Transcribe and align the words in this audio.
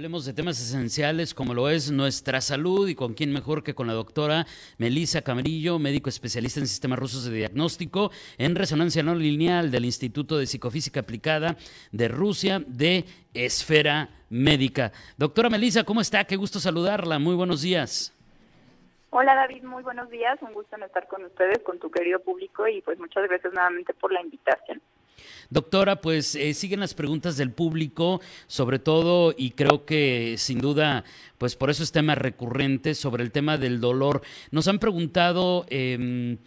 Hablemos 0.00 0.24
de 0.24 0.32
temas 0.32 0.58
esenciales 0.58 1.34
como 1.34 1.52
lo 1.52 1.68
es 1.68 1.90
nuestra 1.90 2.40
salud 2.40 2.88
y 2.88 2.94
con 2.94 3.12
quién 3.12 3.34
mejor 3.34 3.62
que 3.62 3.74
con 3.74 3.86
la 3.86 3.92
doctora 3.92 4.46
Melisa 4.78 5.20
Camarillo, 5.20 5.78
médico 5.78 6.08
especialista 6.08 6.58
en 6.58 6.68
sistemas 6.68 6.98
rusos 6.98 7.26
de 7.26 7.36
diagnóstico 7.36 8.10
en 8.38 8.54
resonancia 8.54 9.02
no 9.02 9.14
lineal 9.14 9.70
del 9.70 9.84
Instituto 9.84 10.38
de 10.38 10.46
Psicofísica 10.46 11.00
Aplicada 11.00 11.56
de 11.92 12.08
Rusia 12.08 12.62
de 12.66 13.04
Esfera 13.34 14.08
Médica. 14.30 14.90
Doctora 15.18 15.50
Melisa, 15.50 15.84
¿cómo 15.84 16.00
está? 16.00 16.24
Qué 16.24 16.36
gusto 16.36 16.60
saludarla. 16.60 17.18
Muy 17.18 17.34
buenos 17.34 17.60
días. 17.60 18.16
Hola 19.10 19.34
David, 19.34 19.64
muy 19.64 19.82
buenos 19.82 20.08
días. 20.08 20.40
Un 20.40 20.54
gusto 20.54 20.76
en 20.76 20.84
estar 20.84 21.08
con 21.08 21.26
ustedes, 21.26 21.58
con 21.58 21.78
tu 21.78 21.90
querido 21.90 22.20
público 22.20 22.66
y 22.66 22.80
pues 22.80 22.98
muchas 22.98 23.28
gracias 23.28 23.52
nuevamente 23.52 23.92
por 23.92 24.10
la 24.10 24.22
invitación. 24.22 24.80
Doctora, 25.50 26.00
pues 26.00 26.34
eh, 26.34 26.54
siguen 26.54 26.80
las 26.80 26.94
preguntas 26.94 27.36
del 27.36 27.50
público, 27.50 28.20
sobre 28.46 28.78
todo, 28.78 29.34
y 29.36 29.50
creo 29.50 29.84
que 29.84 30.36
sin 30.38 30.60
duda, 30.60 31.04
pues 31.38 31.56
por 31.56 31.70
eso 31.70 31.82
es 31.82 31.92
tema 31.92 32.14
recurrente 32.14 32.94
sobre 32.94 33.24
el 33.24 33.32
tema 33.32 33.58
del 33.58 33.80
dolor. 33.80 34.22
Nos 34.50 34.68
han 34.68 34.78
preguntado 34.78 35.66
em, 35.68 36.38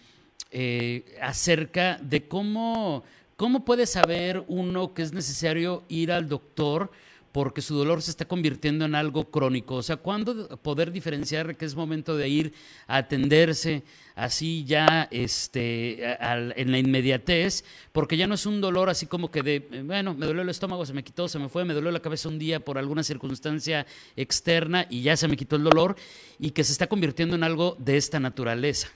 eh, 0.52 1.16
acerca 1.22 2.00
de 2.02 2.28
cómo, 2.28 3.04
cómo 3.36 3.66
puede 3.66 3.86
saber 3.86 4.44
uno 4.48 4.94
que 4.94 5.02
es 5.02 5.14
necesario 5.14 5.84
ir 5.90 6.12
al 6.12 6.30
doctor 6.30 6.92
porque 7.34 7.62
su 7.62 7.76
dolor 7.76 8.04
se 8.04 8.12
está 8.12 8.26
convirtiendo 8.26 8.86
en 8.86 8.94
algo 8.94 9.26
crónico. 9.26 9.76
O 9.76 9.82
sea, 9.82 9.98
¿cuándo 9.98 10.48
poder 10.60 10.92
diferenciar 10.92 11.58
que 11.58 11.66
es 11.66 11.76
momento 11.76 12.16
de 12.16 12.30
ir 12.30 12.54
a 12.88 12.98
atenderse 12.98 13.82
así 14.16 14.64
ya 14.66 15.08
este, 15.10 16.16
en 16.24 16.72
la 16.72 16.78
inmediatez? 16.78 17.66
Porque 17.92 18.18
ya 18.18 18.28
no 18.28 18.36
es 18.36 18.46
un 18.46 18.62
dolor 18.62 18.88
así 18.90 19.08
como 19.08 19.32
que 19.32 19.42
de, 19.42 19.60
bueno, 19.84 20.14
me 20.14 20.28
dolió 20.28 20.44
el 20.44 20.50
estómago, 20.50 20.86
se 20.86 20.94
me 20.94 21.04
quitó, 21.04 21.28
se 21.28 21.40
me 21.40 21.50
fue, 21.50 21.66
me 21.66 21.74
dolió 21.74 21.90
la 21.90 22.02
cabeza 22.02 22.30
un 22.30 22.38
día 22.38 22.60
por 22.60 22.78
alguna 22.78 23.02
circunstancia 23.02 23.88
externa 24.16 24.86
y 24.88 25.02
ya 25.02 25.18
se 25.18 25.28
me 25.28 25.36
quitó 25.36 25.56
el 25.56 25.64
dolor 25.64 25.96
y 26.38 26.52
que 26.52 26.64
se 26.64 26.72
está 26.72 26.86
convirtiendo 26.86 27.36
en 27.36 27.44
algo 27.44 27.76
de 27.80 27.98
esta 27.98 28.20
naturaleza. 28.20 28.90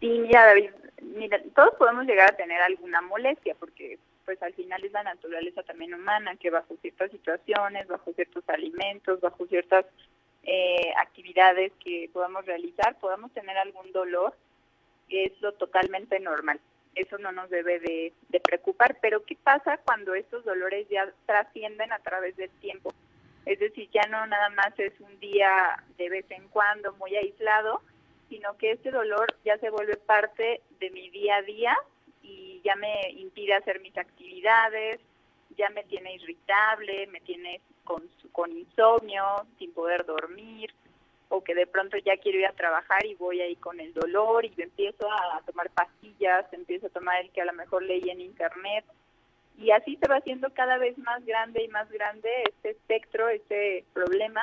Sí, 0.00 0.08
mira, 0.08 0.44
David, 0.44 0.70
mira, 1.00 1.40
todos 1.54 1.70
podemos 1.78 2.04
llegar 2.04 2.34
a 2.34 2.36
tener 2.36 2.60
alguna 2.60 3.00
molestia 3.00 3.56
porque 3.58 3.98
pues 4.26 4.42
al 4.42 4.52
final 4.52 4.84
es 4.84 4.92
la 4.92 5.04
naturaleza 5.04 5.62
también 5.62 5.94
humana, 5.94 6.36
que 6.36 6.50
bajo 6.50 6.76
ciertas 6.82 7.12
situaciones, 7.12 7.86
bajo 7.86 8.12
ciertos 8.12 8.46
alimentos, 8.48 9.20
bajo 9.20 9.46
ciertas 9.46 9.86
eh, 10.42 10.92
actividades 10.98 11.72
que 11.82 12.10
podamos 12.12 12.44
realizar, 12.44 12.98
podamos 12.98 13.32
tener 13.32 13.56
algún 13.56 13.90
dolor, 13.92 14.34
es 15.08 15.32
lo 15.40 15.52
totalmente 15.52 16.18
normal. 16.18 16.60
Eso 16.96 17.18
no 17.18 17.30
nos 17.30 17.48
debe 17.50 17.78
de, 17.78 18.12
de 18.28 18.40
preocupar, 18.40 18.98
pero 19.00 19.24
¿qué 19.24 19.36
pasa 19.36 19.78
cuando 19.78 20.14
estos 20.14 20.44
dolores 20.44 20.88
ya 20.88 21.08
trascienden 21.26 21.92
a 21.92 22.00
través 22.00 22.36
del 22.36 22.50
tiempo? 22.50 22.92
Es 23.44 23.60
decir, 23.60 23.88
ya 23.92 24.02
no 24.10 24.26
nada 24.26 24.50
más 24.50 24.76
es 24.78 24.92
un 24.98 25.20
día 25.20 25.82
de 25.98 26.08
vez 26.08 26.28
en 26.30 26.48
cuando 26.48 26.92
muy 26.94 27.14
aislado, 27.14 27.80
sino 28.28 28.56
que 28.56 28.72
este 28.72 28.90
dolor 28.90 29.36
ya 29.44 29.56
se 29.58 29.70
vuelve 29.70 29.96
parte 29.96 30.62
de 30.80 30.90
mi 30.90 31.10
día 31.10 31.36
a 31.36 31.42
día 31.42 31.76
y 32.26 32.60
ya 32.64 32.76
me 32.76 33.10
impide 33.12 33.54
hacer 33.54 33.80
mis 33.80 33.96
actividades, 33.96 35.00
ya 35.56 35.70
me 35.70 35.84
tiene 35.84 36.14
irritable, 36.14 37.06
me 37.06 37.20
tiene 37.20 37.60
con, 37.84 38.02
con 38.32 38.50
insomnio, 38.50 39.24
sin 39.58 39.72
poder 39.72 40.04
dormir, 40.04 40.72
o 41.28 41.42
que 41.42 41.54
de 41.54 41.66
pronto 41.66 41.96
ya 41.98 42.16
quiero 42.18 42.38
ir 42.38 42.46
a 42.46 42.52
trabajar 42.52 43.04
y 43.06 43.14
voy 43.14 43.40
ahí 43.40 43.56
con 43.56 43.80
el 43.80 43.92
dolor 43.94 44.44
y 44.44 44.52
empiezo 44.58 45.10
a 45.10 45.40
tomar 45.46 45.70
pastillas, 45.70 46.52
empiezo 46.52 46.88
a 46.88 46.90
tomar 46.90 47.20
el 47.20 47.30
que 47.30 47.40
a 47.40 47.46
lo 47.46 47.52
mejor 47.52 47.82
leí 47.82 48.10
en 48.10 48.20
internet, 48.20 48.84
y 49.58 49.70
así 49.70 49.96
se 49.96 50.08
va 50.08 50.16
haciendo 50.16 50.52
cada 50.52 50.76
vez 50.76 50.98
más 50.98 51.24
grande 51.24 51.64
y 51.64 51.68
más 51.68 51.90
grande 51.90 52.28
este 52.44 52.70
espectro, 52.70 53.28
este 53.28 53.84
problema, 53.94 54.42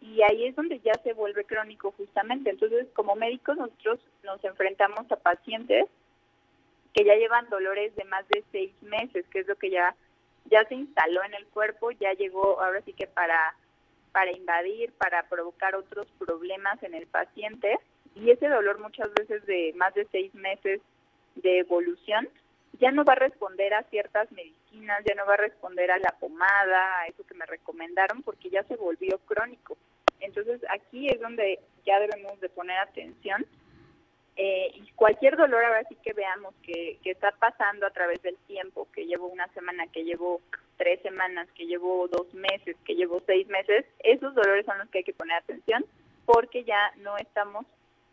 y 0.00 0.22
ahí 0.22 0.46
es 0.46 0.56
donde 0.56 0.80
ya 0.80 0.94
se 1.04 1.12
vuelve 1.12 1.44
crónico 1.44 1.92
justamente. 1.92 2.50
Entonces, 2.50 2.88
como 2.92 3.14
médicos 3.14 3.56
nosotros 3.56 4.00
nos 4.24 4.42
enfrentamos 4.42 5.10
a 5.12 5.16
pacientes 5.16 5.86
que 6.92 7.04
ya 7.04 7.14
llevan 7.14 7.48
dolores 7.48 7.94
de 7.96 8.04
más 8.04 8.26
de 8.28 8.44
seis 8.52 8.72
meses, 8.82 9.24
que 9.30 9.40
es 9.40 9.46
lo 9.46 9.56
que 9.56 9.70
ya, 9.70 9.94
ya 10.46 10.64
se 10.64 10.74
instaló 10.74 11.22
en 11.24 11.34
el 11.34 11.46
cuerpo, 11.46 11.90
ya 11.92 12.12
llegó 12.12 12.60
ahora 12.60 12.82
sí 12.82 12.92
que 12.92 13.06
para, 13.06 13.54
para 14.12 14.32
invadir, 14.32 14.92
para 14.92 15.22
provocar 15.24 15.74
otros 15.74 16.06
problemas 16.18 16.82
en 16.82 16.94
el 16.94 17.06
paciente. 17.06 17.78
Y 18.14 18.30
ese 18.30 18.48
dolor 18.48 18.78
muchas 18.78 19.12
veces 19.14 19.44
de 19.46 19.72
más 19.76 19.94
de 19.94 20.06
seis 20.12 20.34
meses 20.34 20.80
de 21.36 21.60
evolución 21.60 22.28
ya 22.78 22.90
no 22.90 23.04
va 23.04 23.12
a 23.12 23.16
responder 23.16 23.74
a 23.74 23.84
ciertas 23.84 24.30
medicinas, 24.32 25.02
ya 25.06 25.14
no 25.14 25.26
va 25.26 25.34
a 25.34 25.38
responder 25.38 25.90
a 25.90 25.98
la 25.98 26.14
pomada, 26.18 27.00
a 27.00 27.06
eso 27.06 27.24
que 27.26 27.34
me 27.34 27.46
recomendaron, 27.46 28.22
porque 28.22 28.50
ya 28.50 28.64
se 28.64 28.76
volvió 28.76 29.18
crónico. 29.18 29.76
Entonces 30.20 30.60
aquí 30.70 31.08
es 31.08 31.20
donde 31.20 31.58
ya 31.84 32.00
debemos 32.00 32.40
de 32.40 32.48
poner 32.48 32.78
atención 32.78 33.46
eh, 34.36 34.70
y 34.74 34.90
cualquier 34.92 35.36
dolor 35.36 35.64
ahora 35.64 35.84
sí 35.88 35.96
que 36.02 36.12
veamos 36.14 36.54
que, 36.62 36.98
que 37.02 37.10
está 37.10 37.32
pasando 37.32 37.86
a 37.86 37.90
través 37.90 38.22
del 38.22 38.36
tiempo, 38.46 38.88
que 38.92 39.06
llevo 39.06 39.26
una 39.26 39.46
semana, 39.48 39.86
que 39.88 40.04
llevo 40.04 40.40
tres 40.78 41.00
semanas, 41.02 41.48
que 41.54 41.66
llevo 41.66 42.08
dos 42.08 42.32
meses, 42.32 42.76
que 42.84 42.94
llevo 42.94 43.22
seis 43.26 43.46
meses, 43.48 43.84
esos 44.00 44.34
dolores 44.34 44.64
son 44.64 44.78
los 44.78 44.88
que 44.88 44.98
hay 44.98 45.04
que 45.04 45.12
poner 45.12 45.36
atención 45.36 45.84
porque 46.24 46.64
ya 46.64 46.92
no 46.98 47.16
estamos 47.18 47.66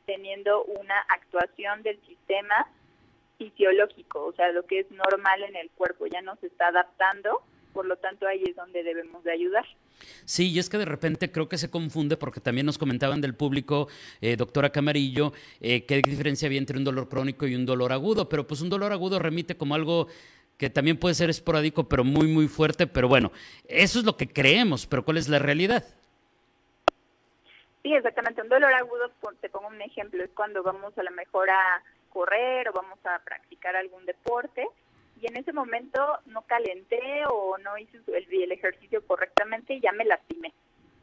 teniendo 0.05 0.63
una 0.63 0.99
actuación 1.07 1.83
del 1.83 1.99
sistema 2.05 2.67
fisiológico, 3.37 4.25
o 4.25 4.33
sea, 4.33 4.51
lo 4.51 4.65
que 4.65 4.79
es 4.79 4.91
normal 4.91 5.43
en 5.43 5.55
el 5.55 5.69
cuerpo, 5.71 6.07
ya 6.07 6.21
no 6.21 6.35
se 6.37 6.47
está 6.47 6.67
adaptando, 6.67 7.41
por 7.73 7.85
lo 7.85 7.95
tanto 7.97 8.27
ahí 8.27 8.43
es 8.47 8.55
donde 8.55 8.83
debemos 8.83 9.23
de 9.23 9.31
ayudar. 9.31 9.65
Sí, 10.25 10.51
y 10.51 10.59
es 10.59 10.69
que 10.69 10.77
de 10.77 10.85
repente 10.85 11.31
creo 11.31 11.49
que 11.49 11.57
se 11.57 11.69
confunde 11.69 12.17
porque 12.17 12.39
también 12.39 12.65
nos 12.65 12.77
comentaban 12.77 13.21
del 13.21 13.35
público, 13.35 13.87
eh, 14.21 14.35
doctora 14.35 14.71
Camarillo, 14.71 15.33
eh, 15.59 15.85
qué 15.85 16.01
diferencia 16.01 16.47
había 16.47 16.59
entre 16.59 16.77
un 16.77 16.83
dolor 16.83 17.09
crónico 17.09 17.47
y 17.47 17.55
un 17.55 17.65
dolor 17.65 17.91
agudo, 17.91 18.29
pero 18.29 18.47
pues 18.47 18.61
un 18.61 18.69
dolor 18.69 18.93
agudo 18.93 19.19
remite 19.19 19.57
como 19.57 19.75
algo 19.75 20.07
que 20.57 20.69
también 20.69 20.97
puede 20.97 21.15
ser 21.15 21.29
esporádico, 21.29 21.87
pero 21.87 22.03
muy, 22.03 22.27
muy 22.27 22.47
fuerte, 22.47 22.85
pero 22.85 23.07
bueno, 23.07 23.31
eso 23.67 23.99
es 23.99 24.05
lo 24.05 24.17
que 24.17 24.27
creemos, 24.27 24.87
pero 24.87 25.05
¿cuál 25.05 25.17
es 25.17 25.29
la 25.29 25.39
realidad? 25.39 25.85
Sí, 27.81 27.93
exactamente, 27.93 28.41
un 28.41 28.49
dolor 28.49 28.73
agudo, 28.73 29.09
te 29.39 29.49
pongo 29.49 29.69
un 29.69 29.81
ejemplo, 29.81 30.21
es 30.21 30.29
cuando 30.31 30.61
vamos 30.61 30.97
a 30.97 31.03
lo 31.03 31.11
mejor 31.11 31.49
a 31.49 31.81
correr 32.09 32.67
o 32.67 32.73
vamos 32.73 32.99
a 33.05 33.19
practicar 33.23 33.75
algún 33.75 34.05
deporte 34.05 34.67
y 35.21 35.27
en 35.27 35.37
ese 35.37 35.51
momento 35.51 36.19
no 36.27 36.43
calenté 36.43 37.25
o 37.29 37.57
no 37.57 37.77
hice 37.77 37.99
el, 38.07 38.51
ejercicio 38.51 39.05
correctamente 39.05 39.73
y 39.73 39.81
ya 39.81 39.91
me 39.91 40.05
lastimé. 40.05 40.53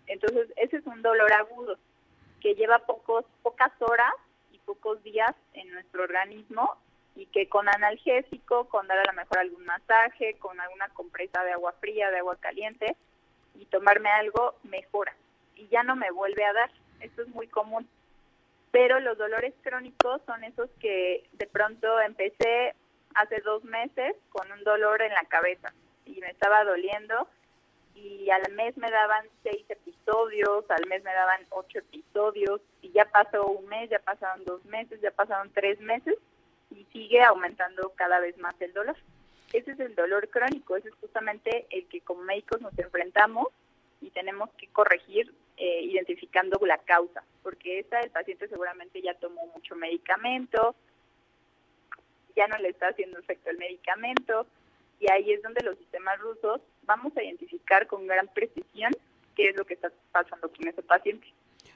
Entonces, 0.07 0.49
ese 0.57 0.79
es 0.79 0.87
un 0.87 1.03
dolor 1.03 1.31
agudo 1.33 1.77
que 2.41 2.55
lleva 2.55 2.79
pocos, 2.81 3.25
pocas 3.43 3.73
horas 3.81 4.13
y 4.53 4.59
pocos 4.61 5.03
días 5.03 5.35
en 5.53 5.71
nuestro 5.71 6.05
organismo 6.05 6.77
y 7.15 7.27
que 7.27 7.49
con 7.49 7.69
analgésico, 7.69 8.69
con 8.69 8.87
dar 8.87 8.99
a 8.99 9.13
lo 9.13 9.13
mejor 9.13 9.39
algún 9.39 9.65
masaje, 9.65 10.37
con 10.39 10.59
alguna 10.61 10.89
compresa 10.91 11.43
de 11.45 11.53
agua 11.53 11.73
fría, 11.81 12.11
de 12.11 12.19
agua 12.19 12.37
caliente 12.37 12.97
y 13.55 13.67
tomarme 13.67 14.11
algo, 14.11 14.55
mejora. 14.63 15.15
Y 15.57 15.69
ya 15.69 15.83
no 15.83 15.97
me 15.97 16.11
vuelve 16.11 16.45
a 16.45 16.53
dar. 16.53 16.71
Esto 17.01 17.23
es 17.23 17.29
muy 17.29 17.49
común. 17.49 17.89
Pero 18.71 19.01
los 19.01 19.17
dolores 19.17 19.55
crónicos 19.63 20.21
son 20.27 20.45
esos 20.45 20.69
que 20.81 21.29
de 21.33 21.47
pronto 21.47 22.01
empecé 22.01 22.75
hace 23.17 23.41
dos 23.41 23.65
meses 23.65 24.15
con 24.31 24.51
un 24.53 24.63
dolor 24.65 25.03
en 25.03 25.13
la 25.13 25.25
cabeza 25.25 25.73
y 26.05 26.21
me 26.21 26.31
estaba 26.31 26.65
doliendo 26.65 27.29
y 27.95 28.31
al 28.31 28.53
mes 28.53 28.77
me 28.77 28.91
daban 28.91 29.27
seis 29.43 29.65
episodios, 29.69 30.65
al 30.71 30.87
mes 30.87 31.03
me 31.03 31.13
daban 31.13 31.41
ocho 31.51 31.79
episodios 31.79 32.61
y 32.83 32.91
ya 32.93 33.07
pasó 33.07 33.47
un 33.47 33.67
mes, 33.67 33.89
ya 33.91 33.99
pasaron 34.01 34.45
dos 34.45 34.65
meses, 34.67 35.01
ya 35.01 35.11
pasaron 35.11 35.51
tres 35.53 35.81
meses 35.81 36.15
y 36.71 36.85
sigue 36.93 37.23
aumentando 37.23 37.93
cada 37.97 38.21
vez 38.21 38.37
más 38.39 38.55
el 38.61 38.73
dolor. 38.73 38.97
Ese 39.53 39.73
es 39.73 39.81
el 39.81 39.95
dolor 39.95 40.29
crónico, 40.29 40.77
ese 40.77 40.89
es 40.89 40.95
justamente 40.97 41.67
el 41.71 41.87
que 41.89 42.01
como 42.03 42.23
médicos 42.23 42.61
nos 42.61 42.79
enfrentamos 42.79 43.49
y 44.01 44.11
tenemos 44.11 44.51
que 44.59 44.69
corregir 44.69 45.33
eh, 45.57 45.83
identificando 45.85 46.61
la 46.67 46.79
causa, 46.79 47.25
porque 47.43 47.79
esta 47.79 48.01
el 48.01 48.11
paciente 48.11 48.49
seguramente 48.49 49.01
ya 49.01 49.15
tomó 49.15 49.47
mucho 49.55 49.75
medicamento, 49.75 50.75
ya 52.37 52.47
no 52.49 52.59
le 52.59 52.69
está 52.69 52.89
haciendo 52.89 53.19
efecto 53.19 53.51
el 53.51 53.59
medicamento 53.59 54.47
y 55.01 55.11
ahí 55.11 55.33
es 55.33 55.43
donde 55.43 55.65
los 55.65 55.77
sistemas 55.79 56.19
rusos 56.21 56.61
vamos 56.85 57.17
a 57.17 57.23
identificar 57.23 57.87
con 57.87 58.07
gran 58.07 58.29
precisión 58.29 58.93
qué 59.35 59.51
es 59.51 59.57
lo 59.57 59.65
que 59.65 59.75
está 59.75 59.91
pasando 60.13 60.49
con 60.49 60.69
ese 60.69 60.83
paciente. 60.83 61.27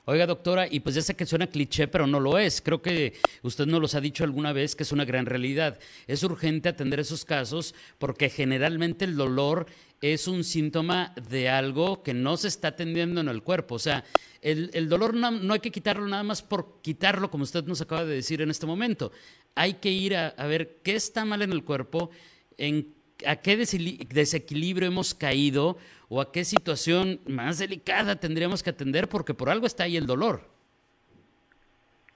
Oiga, 0.06 0.26
doctora, 0.26 0.66
y 0.68 0.80
pues 0.80 0.94
ya 0.94 1.02
sé 1.02 1.14
que 1.14 1.26
suena 1.26 1.46
cliché, 1.46 1.86
pero 1.86 2.06
no 2.06 2.20
lo 2.20 2.38
es. 2.38 2.62
Creo 2.62 2.80
que 2.80 3.12
usted 3.42 3.66
nos 3.66 3.80
los 3.80 3.94
ha 3.94 4.00
dicho 4.00 4.24
alguna 4.24 4.52
vez 4.52 4.74
que 4.74 4.82
es 4.82 4.92
una 4.92 5.04
gran 5.04 5.26
realidad. 5.26 5.78
Es 6.06 6.22
urgente 6.22 6.68
atender 6.68 7.00
esos 7.00 7.24
casos 7.24 7.74
porque 7.98 8.30
generalmente 8.30 9.04
el 9.04 9.16
dolor 9.16 9.66
es 10.00 10.29
un 10.29 10.44
síntoma 10.44 11.12
de 11.29 11.49
algo 11.49 12.02
que 12.02 12.14
no 12.14 12.37
se 12.37 12.49
está 12.49 12.69
atendiendo 12.69 13.20
en 13.20 13.29
el 13.29 13.43
cuerpo. 13.43 13.75
O 13.75 13.79
sea, 13.79 14.05
el, 14.41 14.88
dolor 14.88 15.14
no, 15.14 15.52
hay 15.52 15.61
que 15.61 15.70
quitarlo 15.70 16.06
nada 16.06 16.23
más 16.23 16.43
por 16.43 16.81
quitarlo, 16.81 17.31
como 17.31 17.44
usted 17.44 17.64
nos 17.64 17.82
acaba 17.82 18.05
de 18.05 18.14
decir 18.14 18.41
en 18.41 18.50
este 18.50 18.67
momento. 18.67 19.12
Hay 19.55 19.75
que 19.75 19.91
ir 19.91 20.17
a, 20.17 20.32
ver 20.47 20.79
qué 20.82 20.94
está 20.94 21.25
mal 21.25 21.43
en 21.43 21.52
el 21.52 21.64
cuerpo, 21.64 22.11
en 22.56 22.94
a 23.26 23.37
qué 23.37 23.58
desequilibrio 23.58 24.88
hemos 24.88 25.14
caído 25.14 25.76
o 26.08 26.23
a 26.23 26.32
qué 26.32 26.43
situación 26.46 27.20
más 27.26 27.58
delicada 27.58 28.17
tendríamos 28.17 28.62
que 28.62 28.70
atender, 28.70 29.11
porque 29.11 29.35
por 29.35 29.50
algo 29.50 29.67
está 29.67 29.85
ahí 29.85 29.99
el 29.99 30.06
dolor. 30.06 30.49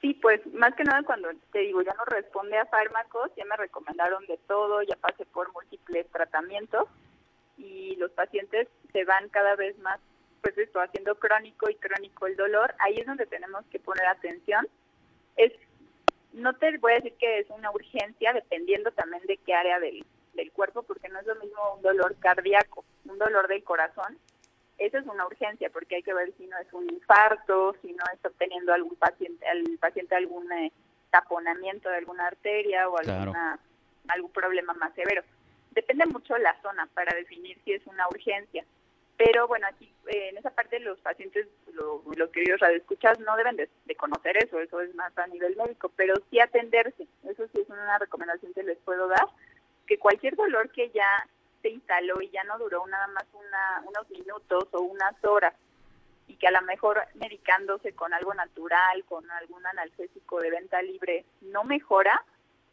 Sí, 0.01 0.15
pues 0.15 0.41
más 0.55 0.75
que 0.75 0.85
nada 0.85 1.03
cuando 1.03 1.29
te 1.53 1.59
digo, 1.59 1.83
ya 1.83 1.93
no 1.93 2.05
responde 2.07 2.57
a 2.57 2.65
fármacos, 2.67 3.31
ya 3.37 3.45
me 3.45 3.57
recomendaron 3.57 4.27
de 4.27 4.39
todo, 4.47 4.83
ya 4.83 4.97
pasé 4.97 5.27
por 5.27 5.53
múltiples 5.53 6.07
tratamientos 6.11 6.89
y 7.56 7.97
los 7.97 8.11
pacientes 8.12 8.69
se 8.93 9.05
van 9.05 9.29
cada 9.29 9.56
vez 9.56 9.79
más, 9.79 10.01
pues 10.43 10.56
esto, 10.59 10.81
haciendo 10.81 11.15
crónico 11.17 11.71
y 11.71 11.75
crónico 11.77 12.27
el 12.27 12.37
dolor, 12.37 12.75
ahí 12.79 12.99
es 12.99 13.06
donde 13.06 13.27
tenemos 13.27 13.65
que 13.71 13.79
poner 13.79 14.06
atención. 14.06 14.67
Es, 15.37 15.53
no 16.33 16.55
te 16.55 16.77
voy 16.79 16.93
a 16.93 16.97
decir 16.97 17.15
que 17.19 17.41
es 17.41 17.51
una 17.51 17.71
urgencia, 17.71 18.33
dependiendo 18.33 18.91
también 18.93 19.23
de 19.27 19.37
qué 19.39 19.55
área 19.55 19.81
del, 19.81 20.05
del 20.35 20.53
cuerpo, 20.53 20.83
porque 20.83 21.09
no 21.09 21.21
es 21.21 21.27
lo 21.27 21.37
mismo 21.37 21.75
un 21.77 21.83
dolor 21.83 22.17
cardíaco, 22.19 22.85
un 23.06 23.19
dolor 23.19 23.49
del 23.49 23.65
corazón. 23.65 24.19
Eso 24.77 24.99
es 24.99 25.06
una 25.06 25.27
urgencia, 25.27 25.71
porque 25.71 25.97
hay 25.97 26.03
que 26.03 26.15
ver 26.15 26.33
si 26.37 26.47
no 26.47 26.59
es 26.59 26.73
un 26.73 26.93
infarto, 26.93 27.77
si 27.81 27.93
no 27.93 28.05
está 28.12 28.29
obteniendo 28.29 28.73
algún 28.73 28.97
paciente, 28.97 29.47
al 29.47 29.62
paciente 29.79 30.17
algún 30.17 30.51
eh, 30.53 30.73
taponamiento 31.11 31.89
de 31.89 31.99
alguna 31.99 32.27
arteria 32.27 32.89
o 32.89 32.99
alguna, 32.99 33.59
algún 34.09 34.33
problema 34.33 34.75
más 34.75 34.93
severo 34.95 35.23
depende 35.75 36.06
mucho 36.06 36.38
la 36.38 36.61
zona 36.62 36.88
para 36.94 37.15
definir 37.15 37.59
si 37.65 37.73
es 37.73 37.87
una 37.87 38.09
urgencia. 38.09 38.65
Pero 39.17 39.47
bueno, 39.47 39.67
aquí 39.69 39.93
eh, 40.09 40.31
en 40.31 40.38
esa 40.38 40.50
parte 40.50 40.81
los 40.81 40.99
pacientes, 41.00 41.47
lo, 41.73 42.03
los 42.17 42.31
queridos 42.31 42.61
radioescuchas, 42.61 43.19
no 43.21 43.37
deben 43.37 43.56
de, 43.56 43.69
conocer 43.97 44.37
eso, 44.43 44.61
eso 44.61 44.81
es 44.81 44.94
más 44.94 45.17
a 45.19 45.26
nivel 45.29 45.56
médico, 45.56 45.91
pero 45.97 46.15
sí 46.31 46.41
atenderse. 46.41 47.06
Eso 47.29 47.47
sí 47.53 47.61
es 47.61 47.69
una 47.69 47.99
recomendación 47.99 48.53
que 48.55 48.62
les 48.62 48.79
puedo 48.79 49.09
dar, 49.09 49.26
que 49.87 49.99
cualquier 49.99 50.35
dolor 50.35 50.71
que 50.71 50.91
ya 50.91 51.29
se 51.62 51.71
instaló 51.71 52.20
y 52.20 52.31
ya 52.31 52.43
no 52.44 52.59
duró 52.59 52.87
nada 52.87 53.06
más 53.09 53.25
una, 53.32 53.82
unos 53.87 54.11
minutos 54.11 54.65
o 54.73 54.81
unas 54.81 55.15
horas, 55.25 55.55
y 56.27 56.37
que 56.37 56.49
a 56.49 56.50
lo 56.50 56.62
mejor 56.62 57.00
medicándose 57.15 57.93
con 57.93 58.12
algo 58.12 58.35
natural, 58.35 59.05
con 59.05 59.31
algún 59.31 59.65
analgésico 59.67 60.41
de 60.41 60.50
venta 60.50 60.82
libre, 60.82 61.25
no 61.43 61.65
mejora 61.65 62.20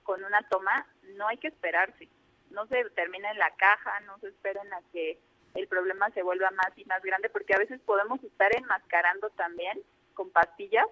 con 0.04 0.24
una 0.24 0.42
toma, 0.50 0.88
no 1.16 1.28
hay 1.28 1.38
que 1.38 1.50
esperarse 1.50 2.08
no 2.52 2.68
se 2.68 2.90
termina 2.92 3.32
en 3.32 3.40
la 3.40 3.52
caja, 3.52 4.00
no 4.02 4.18
se 4.20 4.30
esperen 4.30 4.72
a 4.74 4.82
que 4.92 5.18
el 5.56 5.68
problema 5.68 6.10
se 6.12 6.24
vuelva 6.24 6.52
más 6.52 6.72
y 6.78 6.86
más 6.86 7.02
grande, 7.04 7.30
porque 7.30 7.54
a 7.54 7.60
veces 7.60 7.80
podemos 7.82 8.24
estar 8.24 8.56
enmascarando 8.56 9.30
también 9.32 9.82
con 10.14 10.30
pastillas 10.30 10.88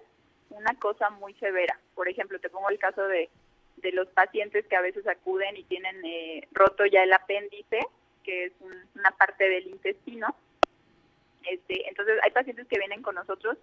una 0.50 0.74
cosa 0.74 1.10
muy 1.10 1.34
severa. 1.34 1.78
Por 1.94 2.08
ejemplo, 2.08 2.38
te 2.40 2.50
pongo 2.50 2.68
el 2.68 2.78
caso 2.78 3.06
de, 3.06 3.30
de 3.76 3.92
los 3.92 4.08
pacientes 4.08 4.66
que 4.66 4.76
a 4.76 4.82
veces 4.82 5.06
acuden 5.06 5.56
y 5.56 5.64
tienen 5.64 6.04
eh, 6.04 6.48
roto 6.52 6.84
ya 6.86 7.02
el 7.02 7.12
apéndice, 7.12 7.80
que 8.24 8.46
es 8.46 8.52
una 8.94 9.10
parte 9.12 9.48
del 9.48 9.68
intestino. 9.68 10.34
Este, 11.44 11.88
entonces, 11.88 12.18
hay 12.22 12.30
pacientes 12.32 12.66
que 12.66 12.78
vienen 12.78 13.02
con 13.02 13.14
nosotros 13.14 13.56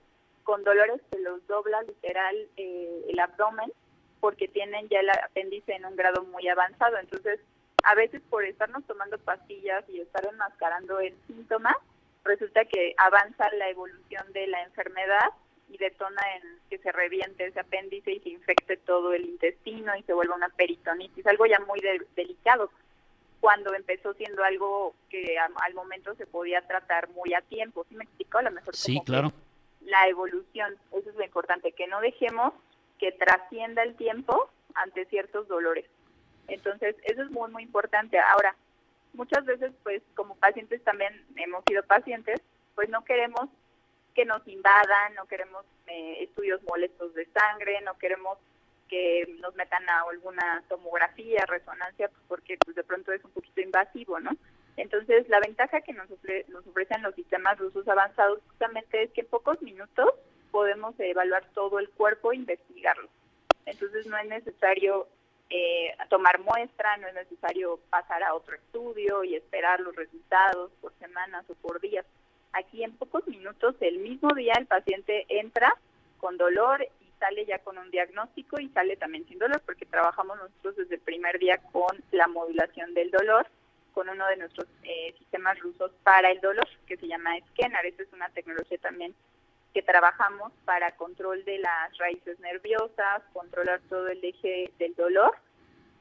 con 0.44 0.64
dolores 0.64 1.02
que 1.12 1.20
los 1.20 1.46
dobla 1.48 1.82
literal 1.82 2.34
eh, 2.56 3.06
el 3.10 3.20
abdomen 3.20 3.70
porque 4.22 4.48
tienen 4.48 4.88
ya 4.88 5.02
el 5.02 5.10
apéndice 5.10 5.74
en 5.74 5.86
un 5.86 5.98
grado 5.98 6.24
muy 6.24 6.48
avanzado. 6.48 6.98
Entonces, 6.98 7.42
a 7.88 7.96
veces 7.96 8.22
por 8.30 8.44
estarnos 8.44 8.86
tomando 8.86 9.18
pastillas 9.18 9.86
y 9.88 10.02
estar 10.02 10.26
enmascarando 10.26 11.00
el 11.00 11.16
síntoma, 11.26 11.74
resulta 12.26 12.66
que 12.66 12.94
avanza 12.98 13.50
la 13.54 13.70
evolución 13.70 14.26
de 14.34 14.46
la 14.48 14.62
enfermedad 14.64 15.30
y 15.70 15.78
detona 15.78 16.22
en 16.36 16.60
que 16.70 16.80
se 16.80 16.92
reviente 16.92 17.46
ese 17.46 17.62
apéndice 17.62 18.12
y 18.12 18.20
se 18.20 18.30
infecte 18.30 18.76
todo 18.76 19.14
el 19.14 19.26
intestino 19.26 19.96
y 19.96 20.04
se 20.04 20.12
vuelva 20.12 20.36
una 20.36 20.50
peritonitis, 20.50 21.26
algo 21.28 21.46
ya 21.46 21.60
muy 21.60 21.80
delicado, 22.14 22.70
cuando 23.40 23.74
empezó 23.74 24.14
siendo 24.16 24.44
algo 24.44 24.94
que 25.10 25.38
al 25.40 25.74
momento 25.74 26.14
se 26.16 26.26
podía 26.26 26.62
tratar 26.68 27.08
muy 27.12 27.34
a 27.34 27.42
tiempo. 27.42 27.86
¿Sí 27.88 27.96
me 27.96 28.04
explico? 28.04 28.40
A 28.40 28.42
lo 28.42 28.52
mejor 28.52 28.76
sí, 28.76 29.00
claro. 29.06 29.32
La 29.86 30.10
evolución, 30.10 30.76
eso 30.92 31.10
es 31.10 31.16
lo 31.16 31.24
importante, 31.24 31.72
que 31.72 31.88
no 31.88 32.02
dejemos 32.02 32.54
que 33.00 33.14
trascienda 33.14 33.84
el 33.84 33.96
tiempo 33.96 34.50
ante 34.74 35.06
ciertos 35.06 35.48
dolores. 35.48 35.86
Entonces, 36.48 36.96
eso 37.04 37.22
es 37.24 37.32
muy, 37.32 37.52
muy 37.52 37.64
importante. 37.64 38.20
Ahora, 38.20 38.56
muchas 39.14 39.46
veces, 39.46 39.72
pues, 39.84 40.02
como 40.16 40.36
pacientes 40.36 40.84
también 40.84 41.14
hemos 41.36 41.64
sido 41.68 41.84
pacientes, 41.84 42.42
pues 42.76 42.90
no 42.90 43.04
queremos 43.04 43.50
que 44.14 44.26
nos 44.26 44.48
invadan, 44.48 45.16
no 45.16 45.26
queremos 45.26 45.66
eh, 45.88 46.24
estudios 46.24 46.62
molestos 46.64 47.14
de 47.14 47.28
sangre, 47.28 47.82
no 47.82 47.98
queremos 47.98 48.38
que 48.88 49.36
nos 49.42 49.54
metan 49.56 49.88
a 49.90 50.02
alguna 50.10 50.64
tomografía, 50.70 51.46
resonancia, 51.46 52.08
pues 52.08 52.22
porque 52.28 52.58
pues 52.64 52.76
de 52.76 52.84
pronto 52.84 53.12
es 53.12 53.24
un 53.24 53.32
poquito 53.32 53.62
invasivo, 53.62 54.20
¿no? 54.20 54.32
Entonces, 54.78 55.28
la 55.28 55.40
ventaja 55.40 55.82
que 55.82 55.94
nos, 55.94 56.08
nos 56.48 56.68
ofrecen 56.68 57.02
los 57.02 57.16
sistemas 57.16 57.58
rusos 57.58 57.88
avanzados 57.88 58.40
justamente 58.48 59.04
es 59.04 59.12
que 59.12 59.22
en 59.22 59.28
pocos 59.28 59.62
minutos 59.62 60.12
podemos 60.52 60.96
evaluar 61.00 61.46
todo 61.54 61.80
el 61.80 61.90
cuerpo 61.90 62.32
e 62.32 62.38
investigarlo. 62.38 63.10
Entonces, 63.66 64.06
no 64.08 64.18
es 64.18 64.28
necesario 64.28 65.08
eh, 65.50 65.96
tomar 66.10 66.40
muestra, 66.40 66.98
no 66.98 67.08
es 67.08 67.14
necesario 67.14 67.80
pasar 67.90 68.24
a 68.24 68.34
otro 68.34 68.56
estudio 68.56 69.24
y 69.24 69.36
esperar 69.36 69.80
los 69.80 69.96
resultados 69.96 70.72
por 70.82 70.94
semanas 71.00 71.46
o 71.50 71.56
por 71.56 71.80
días. 71.80 72.06
Aquí 72.54 72.84
en 72.84 72.96
pocos 72.98 73.26
minutos, 73.28 73.76
el 73.80 74.00
mismo 74.00 74.34
día, 74.34 74.54
el 74.58 74.66
paciente 74.66 75.26
entra 75.30 75.74
con 76.20 76.38
dolor 76.38 76.86
y 77.02 77.12
sale 77.20 77.46
ya 77.46 77.60
con 77.60 77.78
un 77.78 77.92
diagnóstico 77.92 78.60
y 78.60 78.70
sale 78.70 78.98
también 78.98 79.28
sin 79.28 79.40
dolor, 79.40 79.62
porque 79.66 79.86
trabajamos 79.86 80.38
nosotros 80.38 80.76
desde 80.76 80.96
el 80.96 81.02
primer 81.02 81.40
día 81.40 81.58
con 81.72 81.98
la 82.12 82.28
modulación 82.28 82.94
del 82.94 83.12
dolor, 83.12 83.48
con 83.94 84.10
uno 84.10 84.28
de 84.28 84.38
nuestros 84.38 84.68
eh, 84.84 85.14
sistemas 85.18 85.60
rusos 85.60 85.92
para 86.04 86.32
el 86.32 86.40
dolor, 86.42 86.68
que 86.88 86.98
se 86.98 87.08
llama 87.08 87.32
Scanner. 87.52 87.86
Esta 87.86 88.04
es 88.04 88.14
una 88.14 88.30
tecnología 88.30 88.78
también 88.80 89.16
que 89.74 89.82
trabajamos 89.82 90.52
para 90.66 90.96
control 90.96 91.44
de 91.46 91.60
las 91.60 91.98
raíces 91.98 92.40
nerviosas, 92.40 93.22
controlar 93.34 93.82
todo 93.90 94.08
el 94.08 94.24
eje 94.24 94.72
del 94.80 94.96
dolor. 94.96 95.36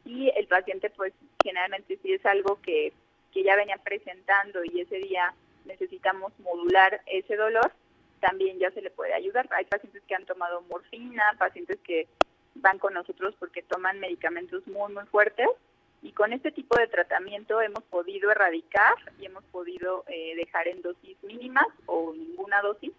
Y 0.04 0.30
el 0.36 0.46
paciente 0.46 0.90
pues 0.90 1.12
generalmente 1.42 1.98
si 2.02 2.12
es 2.12 2.24
algo 2.26 2.60
que, 2.62 2.92
que 3.32 3.42
ya 3.42 3.56
venía 3.56 3.76
presentando 3.78 4.64
y 4.64 4.80
ese 4.80 4.96
día 4.96 5.34
necesitamos 5.64 6.32
modular 6.40 7.02
ese 7.06 7.36
dolor, 7.36 7.72
también 8.20 8.58
ya 8.58 8.70
se 8.70 8.82
le 8.82 8.90
puede 8.90 9.14
ayudar. 9.14 9.48
Hay 9.50 9.64
pacientes 9.64 10.02
que 10.06 10.14
han 10.14 10.24
tomado 10.24 10.62
morfina, 10.62 11.22
pacientes 11.38 11.78
que 11.84 12.08
van 12.54 12.78
con 12.78 12.94
nosotros 12.94 13.34
porque 13.38 13.62
toman 13.62 14.00
medicamentos 14.00 14.66
muy, 14.66 14.92
muy 14.92 15.04
fuertes. 15.06 15.48
Y 16.02 16.12
con 16.12 16.32
este 16.32 16.52
tipo 16.52 16.78
de 16.78 16.86
tratamiento 16.86 17.60
hemos 17.60 17.82
podido 17.84 18.30
erradicar 18.30 18.94
y 19.18 19.26
hemos 19.26 19.44
podido 19.44 20.04
eh, 20.08 20.34
dejar 20.36 20.68
en 20.68 20.82
dosis 20.82 21.16
mínimas 21.22 21.66
o 21.86 22.12
ninguna 22.14 22.60
dosis 22.62 22.92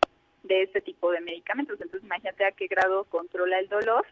de 0.48 0.64
este 0.64 0.82
tipo 0.82 1.12
de 1.12 1.22
medicamentos. 1.22 1.80
Entonces 1.80 2.04
imagínate 2.04 2.46
a 2.46 2.52
qué 2.52 2.68
grado 2.68 3.06
controla 3.06 3.60
el 3.60 3.68
dolor 3.68 4.06